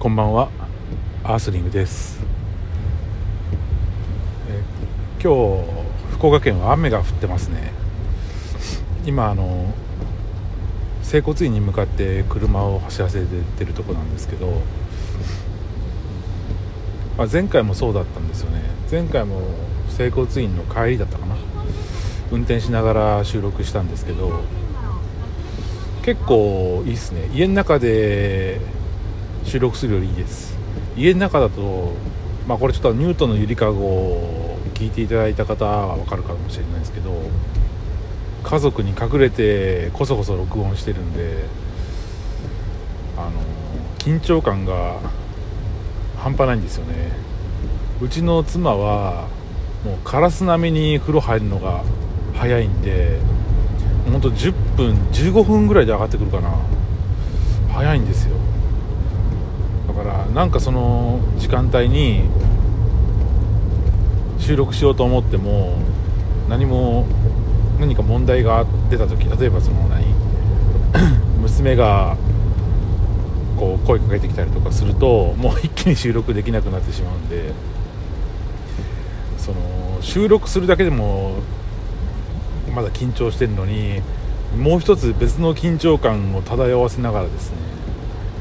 [0.00, 0.48] こんばんは。
[1.22, 2.20] アースリングです。
[4.48, 4.62] え
[5.22, 7.70] 今日福岡県は雨が降ってますね。
[9.04, 9.74] 今あの
[11.02, 14.62] 整骨院に向かって車を走らせてるとこなんですけど、
[17.18, 18.62] まあ、前回もそうだったんですよね。
[18.90, 19.42] 前回も
[19.90, 21.36] 整骨院の帰りだったかな。
[22.32, 24.40] 運転しながら収録したんですけど
[26.02, 27.28] 結構いいっすね。
[27.34, 28.79] 家の中で
[29.44, 30.56] 収録するよりいいです。
[30.96, 31.92] 家の中だと
[32.46, 37.10] まあこれちょっとニュートンのゆりかごを聞いていただいた方は分かるかもしれないですけど
[38.42, 41.44] 家族に隠れてこそこそ録音してるんで
[43.16, 43.30] あの
[43.98, 44.98] 緊張感が
[46.16, 47.12] 半端ないんですよね。
[48.00, 49.28] うちの妻は
[49.84, 51.84] もうカラス並みに風呂入るのが
[52.34, 53.18] 早いんで
[54.10, 56.50] 本当10分15分ぐらいで上がってくるかな。
[57.72, 58.36] 早いんですよ。
[60.02, 62.22] からなんかその時間帯に
[64.38, 65.76] 収録しようと思っても
[66.48, 67.06] 何も
[67.78, 70.06] 何か問題が出た時例えばその何
[71.40, 72.16] 娘が
[73.58, 77.52] こう声かけてきたりとかするともう一気に収録できなくなってしまうんで
[79.36, 79.58] その
[80.00, 81.34] 収録するだけでも
[82.74, 84.00] まだ緊張してるのに
[84.56, 87.56] もう一つ別の緊張感を漂わせながらですね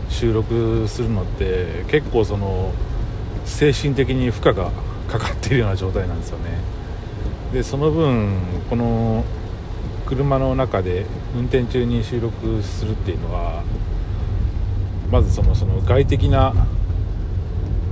[0.09, 2.73] 収録するのって結構その
[3.45, 4.71] 精神的に負荷が
[5.07, 6.51] かかっているような状態なんですよね。
[7.53, 8.37] でその分
[8.69, 9.23] この
[10.05, 13.63] 車の中で運転中に収録するっていうのは
[15.11, 16.53] まずそのその外的な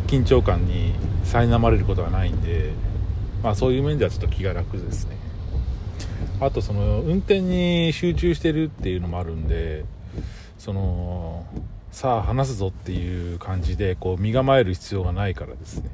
[0.07, 0.93] 緊張感に
[1.25, 2.71] 苛まれることはないんで、
[3.43, 5.17] まあ、そういう面ではちょっと気が楽ですね。
[6.39, 9.85] あとその運転に集中してるっていうのもあるんで
[10.59, 11.45] その
[11.97, 15.89] さあ話すぞっていう感じでこう身構える必要がないからですね。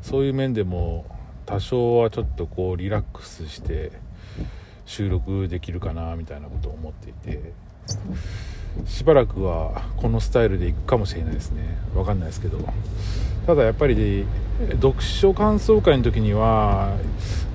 [0.00, 1.04] そういう面でも
[1.44, 3.92] 多少はちょっとこうリラックスして
[4.86, 7.52] 収録できるかなみたいなことを思っていて。
[8.86, 11.76] しばらくはこのスタイルでいくかもしれないですね。
[11.92, 12.58] 分かんないですけど。
[13.46, 14.24] ただやっぱり
[14.80, 16.96] 読書感想会の時には、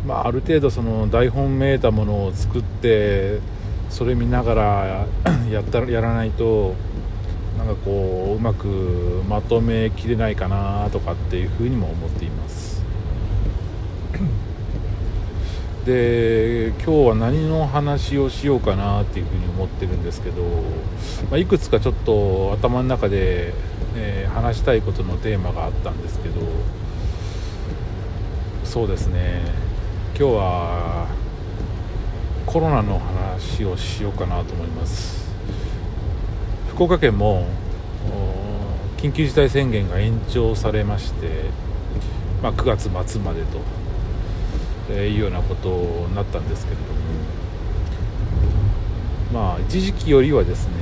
[0.06, 3.40] まあ、ある程度その台本めいたものを作って
[3.90, 5.08] それ見ながら
[5.50, 6.76] やったらやらないと
[7.58, 12.84] なんかこううまくまとめきれないかなとかっていうふうにも思っています。
[15.86, 20.42] で今日は何の話をしようかなっていうふうに思ってるんですけど、
[21.30, 23.54] まあ、いくつかちょっと頭の中で、
[23.98, 26.40] えー、話したいことのテーマがあったんですけど
[28.64, 29.42] そうですね。
[30.18, 31.08] 今日は
[32.46, 35.23] コロナの話をしようかなと思います。
[36.74, 37.46] 福岡県も
[38.98, 41.46] 緊急事態宣言が延長されまして、
[42.42, 43.60] まあ、9月末までと
[44.90, 46.90] えいうようなことになったんですけれども。
[49.34, 50.74] まあ一時期よりはですね、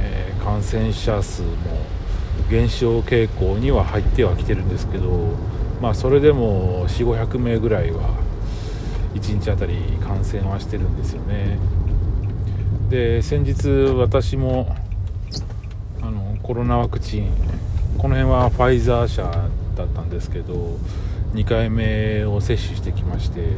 [0.00, 1.48] え、感染者数も
[2.50, 5.36] 減少傾向には入ってはきてるんですけど
[5.80, 8.16] まあそれでも4500名ぐらいは
[9.14, 11.58] 1日あたり感染はしてるんですよね。
[12.88, 14.74] で先日私も
[16.50, 17.30] コロナワクチン
[17.96, 19.22] この辺はファイザー社
[19.76, 20.78] だったんですけど
[21.32, 23.52] 2回目を接種してきまして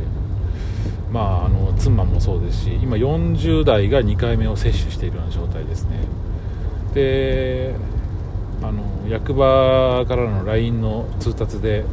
[1.11, 6.01] まああの妻もそうですし今40代が2回目を接種しているような状態ですね。
[6.93, 7.75] で
[8.63, 11.87] あの役場からの LINE の通達で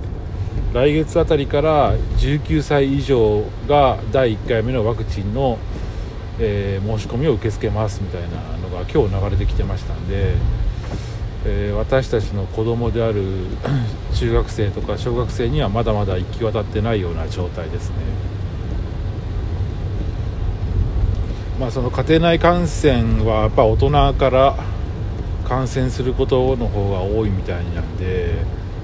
[0.73, 5.59] 来月あたりから19歳以上が第1回目のワクチンの、
[6.41, 10.33] えー、申し込みを受け付けますみたいなのが今日流れてきてましたんで
[11.45, 13.23] えー、私たちの子供である
[14.13, 17.95] 中学生とか小学生にはまだまだ行き渡ってないような状態ですね。
[21.59, 24.55] まあ、その家庭内感染はやっぱ大人から
[25.45, 28.35] 感染することの方が多いみたいなんで、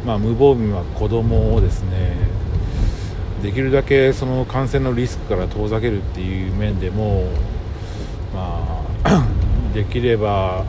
[0.06, 2.18] まあ、無防備は子供をですね
[3.42, 7.30] できるだけその感染のリスクから遠ざけるっていう面でも、
[8.34, 9.28] まあ、
[9.74, 10.66] できれば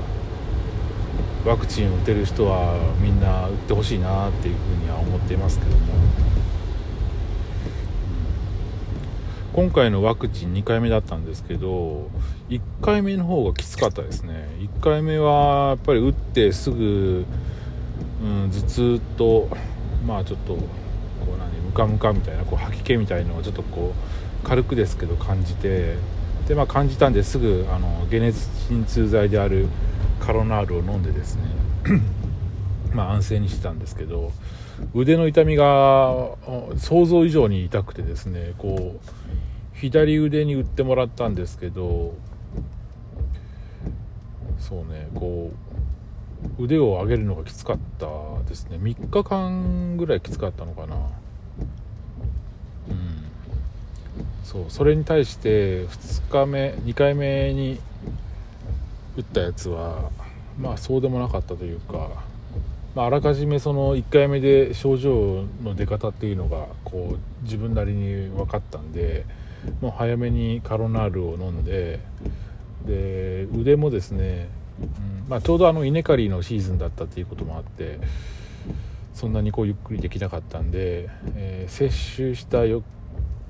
[1.47, 5.77] ワクチンを打てる人はみんな打ってほしいなっていうふうには思っていますけども。
[9.53, 12.11] 今回のワクチン2回目だったんですけど
[12.51, 14.49] 1回目の方がきつかったですね。
[14.59, 17.25] 1回目はやっぱり打ってすぐ、
[18.23, 19.49] うん、頭痛と
[20.05, 20.61] まあちょっとこ
[21.35, 23.95] う何ムカムカみたいなこう吐き気みたいのをちょっとこ
[24.45, 25.95] う軽くですけど感じて
[26.49, 29.69] でまあ感じたんですぐあの解熱鎮痛剤である
[30.21, 31.43] カロナールを飲んでですね
[32.95, 34.33] まあ安静にしてたんですけど
[34.95, 36.29] 腕の痛みが
[36.77, 39.11] 想像以上に痛くてですねこう
[39.75, 42.15] 左腕に打ってもらったんですけど
[44.59, 45.67] そうねこう
[46.59, 48.07] 腕を上げるのがきつかった
[48.49, 48.79] ですね。
[48.79, 50.97] 3日間ぐらいきつかったのかな。
[50.97, 51.07] うん。
[54.45, 57.81] そうそれに対して2日目2回目に
[59.17, 60.11] 打ったやつは
[60.59, 62.11] まあそうでもなかったというか、
[62.95, 69.25] まあ、あらかじめその1回目で症状の出方っていうのがこう自分なりに分かったんで
[69.81, 72.01] もう早めにカロナールを飲んで
[72.87, 74.49] で腕もですね、
[74.81, 77.99] うんまあ、ちょうどあの稲刈りのシーズンだったっていうこともあって
[79.12, 82.85] そんなにこうゆっくりできなかったんで、えー、接種した翌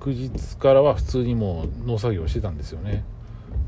[0.07, 3.05] 日からは普通にもう農作業してたんですよね。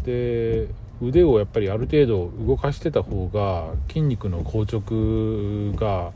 [0.05, 0.69] で
[1.01, 6.13] 腕をやっぱりある程度動かしてた方が筋肉の硬直が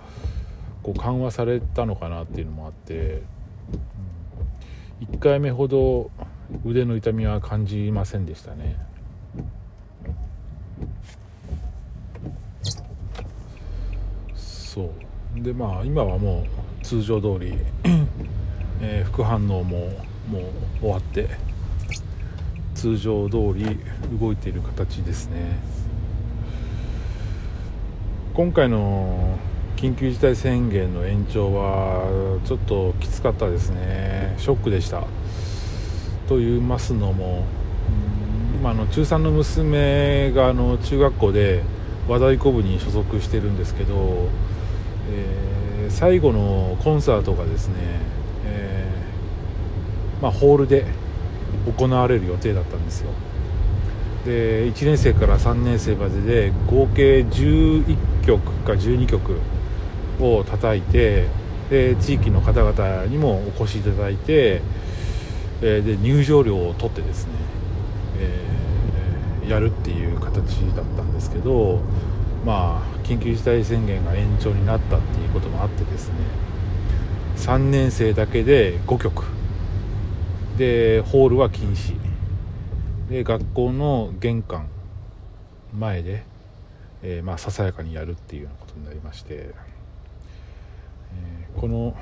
[0.83, 3.23] こう緩和されたのかなっていうのもあって
[5.01, 6.11] 1回目ほど
[6.65, 8.77] 腕の痛みは感じませんでしたね。
[14.35, 14.93] そ
[15.37, 15.43] う。
[15.43, 16.45] でまあ今はも
[16.81, 17.57] う通常通り、
[18.81, 19.63] えー、副反応も
[20.29, 21.29] もう終わって
[22.83, 23.79] 通常通り
[24.19, 25.57] 動いている形ですね。
[28.35, 29.39] 今回の
[29.77, 34.35] 緊急事態宣言の延長はちょっときつかったですね。
[34.37, 35.05] ショックでした。
[36.27, 37.45] と言いますのも
[38.59, 41.63] 今の中3の娘があの中学校で
[42.09, 44.29] 和太鼓部に所属してるんですけど、
[45.09, 47.75] えー、最後のコンサートがですね、
[48.45, 50.85] えー、まあ、ホールで
[51.79, 53.11] 行われる予定だったんですよ。
[54.25, 59.41] で1年生から3年生までで合計11曲か12曲
[60.21, 61.27] を叩いて
[61.71, 64.61] で地域の方々にもお越しいただいて、
[65.61, 67.33] で入場料を取ってですね、
[68.19, 71.81] えー、やるっていう形だったんですけど
[72.45, 76.15] まあ緊急事態宣言が延長になったっていうこともあってですね
[77.37, 79.25] 3年生だけで5曲
[80.57, 81.97] でホールは禁止。
[83.09, 84.69] で学校の玄関
[85.75, 86.25] 前で、
[87.03, 89.51] えー、まあささやかにやるっていうようなことになりまして
[91.57, 91.95] この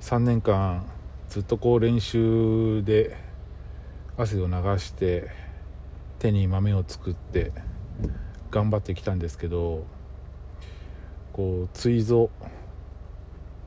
[0.00, 0.86] 3年間
[1.28, 3.16] ずっとこう練習で
[4.16, 5.28] 汗を流して
[6.18, 7.52] 手に豆を作って
[8.50, 9.84] 頑張ってきたんですけど
[11.32, 12.30] こうついぞ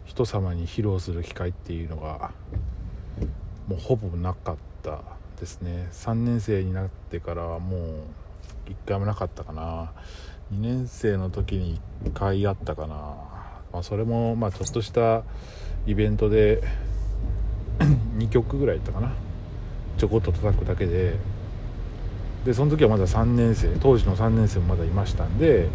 [0.05, 2.31] 人様に披露する機会っていうのが
[3.71, 4.99] もうほぼなかった
[5.39, 5.87] ですね。
[5.93, 7.79] 3年生になってからはもう
[8.69, 9.93] 1回もなかったかな。
[10.53, 12.95] 2年生の時に1回あったかな。
[13.71, 15.23] まあ、それもまあちょっとした
[15.85, 16.61] イベントで
[18.17, 19.13] 2曲ぐらいやったかな。
[19.97, 21.15] ちょこっと叩くだけで。
[22.43, 25.69] でその時はまだ3年生当時の3年生もまだいましたんで、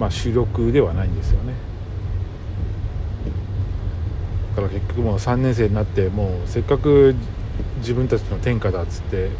[0.00, 1.67] まあ、主力ではないんですよね。
[4.60, 7.14] から結局もう3年生になってもうせっかく
[7.78, 9.30] 自分たちの天下だっつって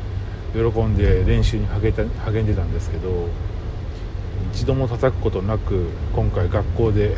[0.52, 3.28] 喜んで練習に励んでたんですけど
[4.52, 7.16] 一度も叩くことなく今回学校で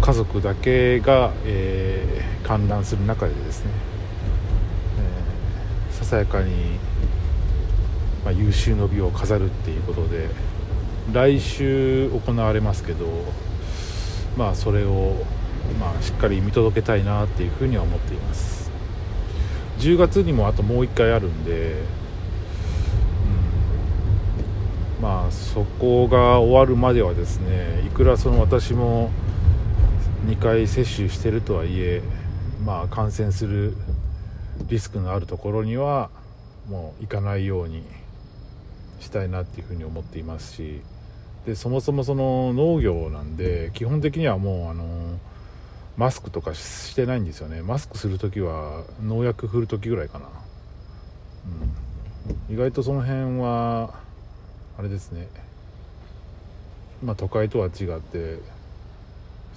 [0.00, 3.70] 家族だけが、えー、観覧する中でですね、
[5.90, 6.78] えー、ささやかに、
[8.24, 10.28] まあ、優秀の美を飾るっていうことで
[11.12, 13.06] 来週行われますけど
[14.36, 15.16] まあそれを、
[15.78, 18.70] まあ、しっかり見届けたいなっていうふうには思っています。
[19.78, 21.74] 10月にもあともう1回あるんで、
[24.98, 29.10] うん、まあそこが終わるまではですねいくらその私も
[30.26, 32.02] 2回接種してるとはいえ、
[32.64, 33.76] まあ、感染する
[34.68, 36.10] リスクのあるところには
[36.68, 37.84] もう行かないように
[38.98, 40.80] したいなっていうふうに思っていますし
[41.46, 45.18] でそもそもその農業なんで基本的にはもうあの
[45.98, 47.60] マスクとかしてないんですよね。
[47.60, 50.26] マスクする時は農薬振る時ぐらいかな、
[52.48, 53.94] うん、意外とその辺は
[54.78, 55.28] あれですね。
[57.02, 58.38] まあ都会とは違って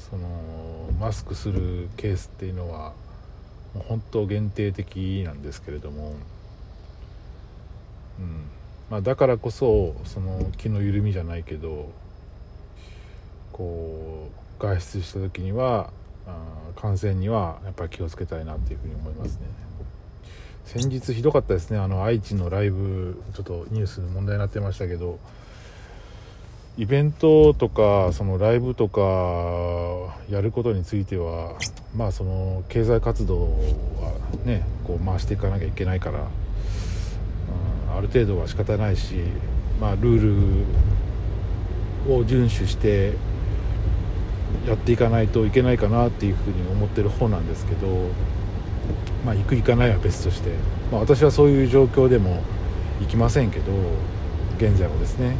[0.10, 2.93] そのマスクするケースっていうのは
[3.88, 6.15] 本当限定的なんですけれども、
[8.19, 8.50] うん。
[8.89, 11.91] まあ、だからこそその気の緩みじゃないけど
[13.53, 14.29] こ
[14.60, 15.93] う外出した時には
[16.75, 19.42] 感染にはやっぱり気をつけたいなっていうふうに思いますね。
[20.66, 21.78] 先日ひどかったですね。
[21.78, 25.20] あの愛知のライブちょっとニュース問題になってましたけど
[26.78, 31.58] イベントとかそのライブとかやることについては
[31.96, 33.50] まあその経済活動は
[34.46, 36.20] ねこう回していかなきゃいけないから、
[37.90, 39.16] うん、ある程度は仕方ないし
[39.82, 40.66] まあルー
[42.08, 43.13] ルを遵守して
[44.67, 47.88] やっていかないといけないかなっていうふうに思ってる方なんですけど
[49.25, 50.51] まあ行く行かないは別として、
[50.91, 52.41] まあ、私はそういう状況でも
[53.00, 53.72] 行きませんけど
[54.58, 55.36] 現在もですね。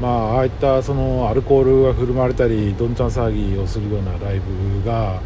[0.00, 5.20] まあああいったそのアルコールが振る舞われたりどんちゃん騒ぎをするようなライブが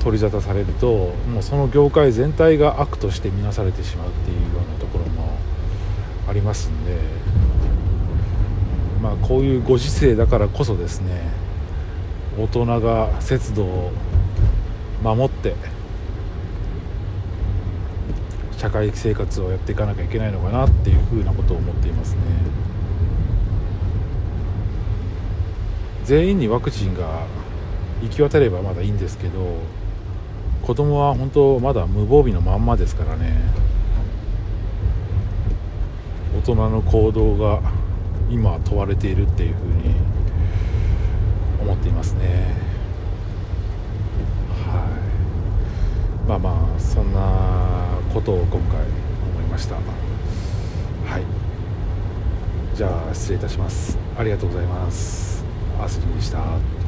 [0.00, 5.38] 取り沙汰されるともうその業界全体が悪として見なされてしまうっていうようなところも
[6.28, 6.98] ありますんで
[9.02, 11.28] まあこういうご時世だからこそですね
[12.38, 13.92] 大人が節度を
[15.02, 15.54] 守って
[18.56, 22.20] 社会生活をやっていかなきゃいけないのかなっていうふうなことを思っていますね。
[26.04, 27.26] 全員にワクチンが
[28.02, 29.56] 行き渡ればまだいいんですけど
[30.62, 33.40] 子供は本当まだ無防備のまんまですからね
[36.36, 37.60] 大人の行動が
[38.32, 39.94] 今問われているっていうふうに
[41.60, 42.56] 思っていますね。
[44.64, 44.88] は
[46.24, 46.28] い。
[46.28, 48.80] まあまあそんなことを今回
[49.34, 49.74] 思いました。
[49.74, 49.80] は
[51.18, 51.22] い。
[52.74, 53.98] じゃあ失礼いたします。
[54.16, 55.44] ありがとうございます。
[55.78, 56.81] アスリーでした。